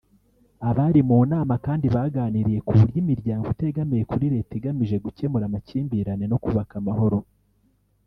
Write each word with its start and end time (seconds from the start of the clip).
Abari 0.69 1.01
mu 1.09 1.17
nama 1.31 1.53
kandi 1.65 1.85
baganiriye 1.95 2.59
ku 2.67 2.71
buryo 2.79 2.97
imiryango 3.03 3.45
itegamiye 3.53 4.03
kuri 4.11 4.25
Leta 4.33 4.51
igamije 4.59 4.95
gukemura 5.05 5.43
amakimbirane 5.47 6.25
no 6.31 6.37
kubaka 6.43 6.73
amahoro 6.81 7.17